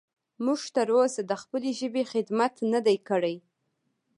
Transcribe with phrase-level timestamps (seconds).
[0.45, 3.35] موږ تر اوسه د خپلې ژبې خدمت نه دی کړی.